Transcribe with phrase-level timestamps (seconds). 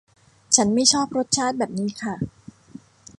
[0.55, 2.13] ฉันไม่ชอบรสชาติแบบนี้ค่ะ